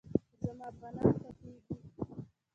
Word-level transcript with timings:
زما 0.41 0.65
افغانان 0.71 1.07
خوښېږي 1.19 1.75